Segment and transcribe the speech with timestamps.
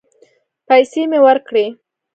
[0.67, 1.65] پيسې مې ورکړې.